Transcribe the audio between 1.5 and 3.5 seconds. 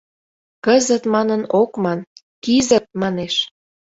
ок ман, «кизыт» манеш.